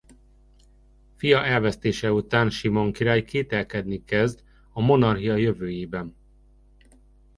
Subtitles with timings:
[1.15, 4.43] Fia elvesztése után Simon király kételkedni kezd
[4.73, 6.15] a monarchia jövőjében.